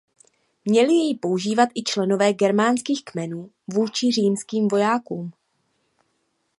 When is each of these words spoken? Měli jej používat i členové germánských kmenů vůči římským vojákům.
Měli 0.65 0.93
jej 0.93 1.17
používat 1.17 1.69
i 1.75 1.83
členové 1.83 2.33
germánských 2.33 3.03
kmenů 3.05 3.49
vůči 3.67 4.11
římským 4.11 4.67
vojákům. 4.67 5.31